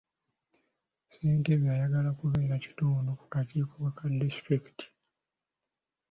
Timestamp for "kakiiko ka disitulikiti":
3.33-4.85